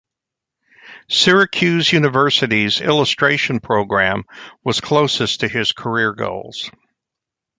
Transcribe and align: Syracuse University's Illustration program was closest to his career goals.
Syracuse 1.11 1.93
University's 1.93 2.81
Illustration 2.81 3.59
program 3.59 4.23
was 4.65 4.81
closest 4.81 5.41
to 5.41 5.47
his 5.47 5.73
career 5.73 6.13
goals. 6.13 6.71